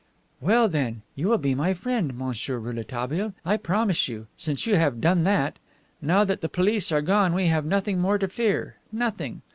[0.39, 4.99] "Well, then, you will be my friend, Monsieur Rouletabille I promise you, since you have
[4.99, 5.59] done that.
[6.01, 8.77] Now that the police are gone we have nothing more to fear.
[8.91, 9.43] Nothing.